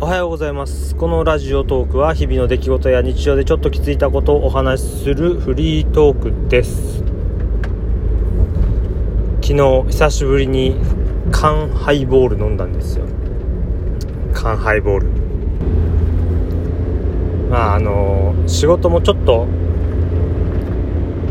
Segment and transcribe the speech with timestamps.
[0.00, 0.94] おはようございます。
[0.94, 6.98] このラジオトークは日々の出来事や日常でちょっと気づいたことをお話しするフリートークです。
[9.42, 10.76] 昨日久しぶりに
[11.32, 13.06] 缶ハイボール飲んだんですよ。
[14.32, 15.08] 缶ハイボール。
[17.50, 19.46] まああの仕事もちょっと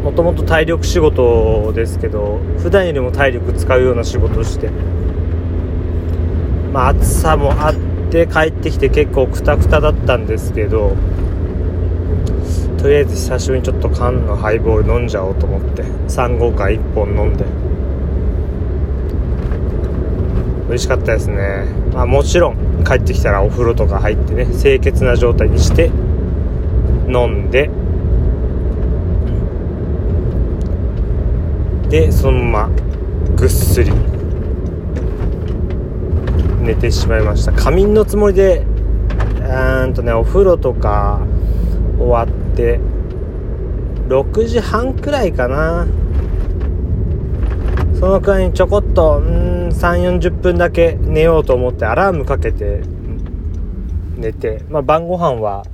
[0.03, 4.69] もともと体力仕事ですけど普段よりも体力使うような仕事をして。
[6.73, 10.95] まあ暑さもあってで帰ってきて結構クタクタだったんですけど
[12.77, 17.45] とりあえず久しぶりにちょっと缶のハイボール飲んじゃおうと思って3号缶1本飲んで。
[20.67, 25.91] 美味しかったですね、まあ、もちろん帰ってきたらお風呂とか入ってね清潔な状態にして
[27.07, 27.69] 飲んで。
[31.89, 32.69] でそのまま
[33.37, 34.16] ぐっすり。
[36.67, 37.53] 寝てしまいました。
[37.53, 38.65] 仮眠のつもりで
[39.39, 41.25] うんとねお風呂とか
[41.97, 42.81] 終わって
[44.09, 45.87] 6時半くらいかな。
[47.97, 52.81] そのくらいにちょこっとうん3 4 0分だけ寝ようと思ってアラームかけて
[54.17, 55.65] 寝て、まあ、晩ご飯は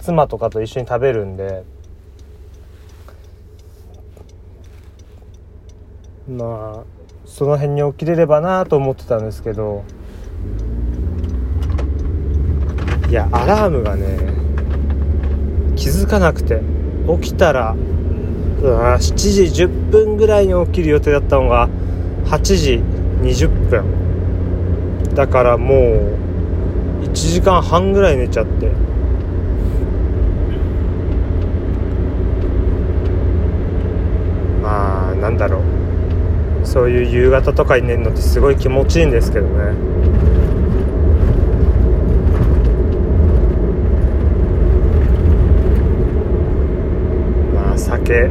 [0.00, 1.64] 妻とかと一緒に食べるんで
[6.28, 6.84] まあ
[7.24, 9.84] その辺に起きれればなと思ってたんですけど
[13.08, 14.18] いやアラームがね
[15.76, 16.62] 気づかなくて
[17.20, 17.76] 起きたら
[18.62, 21.68] 7時10分ぐらいに起きる予定だったのが
[22.26, 22.82] 8時
[23.22, 23.84] 20分。
[25.14, 28.70] だからもう1時間半ぐらい寝ちゃって。
[34.62, 35.62] まあなんだろう。
[36.64, 39.74] そういう夕方とかに寝るのってすごい気持ちいいんですけどね。
[48.12, 48.30] 酒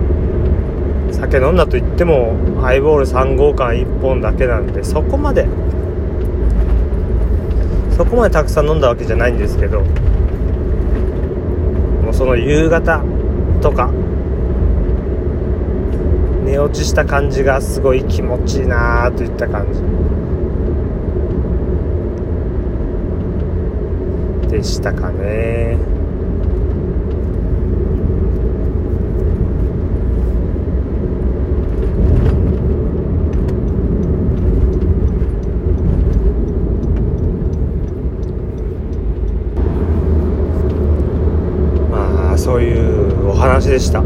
[1.12, 5.48] 酒飲んだと言ってもハイボール3号館1本だけなんでそこまで
[7.96, 9.88] そこまでたくさん飲んだわけじゃないんですけども
[12.12, 13.04] うその夕方
[13.62, 13.92] とか
[16.44, 19.80] 寝落ちした感じがすごい気持ちいいなといった感じ
[24.50, 26.01] でしたかね。
[42.42, 44.02] そういうお話でした。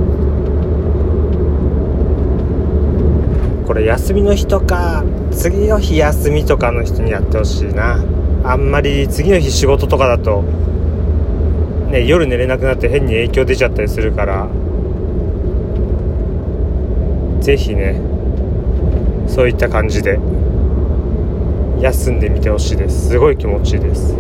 [3.66, 8.04] これ休みの日とか次の日休みとかの人にやってほしいな。
[8.44, 10.42] あんまり次の日仕事とかだと
[11.90, 14.50] ね夜寝れなくなって変に影響出ちゃったりするから
[17.40, 18.02] 是非ね
[19.28, 20.20] そういった感じで
[21.80, 23.12] 休んでみてほしいです。
[23.12, 24.14] すごい気持ちいいです。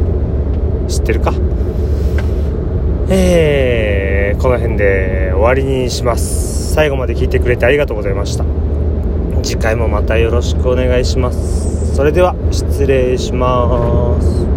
[0.87, 1.33] 知ってるか、
[4.45, 6.71] この辺で終わりにします。
[6.75, 8.45] 最後まで聞いてくれてありがとうございました。
[9.41, 11.95] 次回もまたよろしくお願いします。
[11.95, 14.54] それでは失礼します。